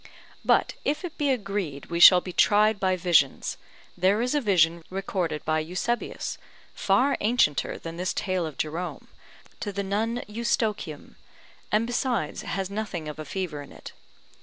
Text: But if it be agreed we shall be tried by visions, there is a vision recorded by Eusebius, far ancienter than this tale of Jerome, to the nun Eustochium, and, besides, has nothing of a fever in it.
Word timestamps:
But 0.43 0.73
if 0.83 1.05
it 1.05 1.15
be 1.19 1.29
agreed 1.29 1.91
we 1.91 1.99
shall 1.99 2.21
be 2.21 2.33
tried 2.33 2.79
by 2.79 2.95
visions, 2.95 3.59
there 3.95 4.19
is 4.19 4.33
a 4.33 4.41
vision 4.41 4.83
recorded 4.89 5.45
by 5.45 5.59
Eusebius, 5.59 6.39
far 6.73 7.15
ancienter 7.21 7.77
than 7.79 7.97
this 7.97 8.11
tale 8.11 8.47
of 8.47 8.57
Jerome, 8.57 9.09
to 9.59 9.71
the 9.71 9.83
nun 9.83 10.23
Eustochium, 10.27 11.17
and, 11.71 11.85
besides, 11.85 12.41
has 12.41 12.67
nothing 12.71 13.07
of 13.07 13.19
a 13.19 13.25
fever 13.25 13.61
in 13.61 13.71
it. 13.71 13.91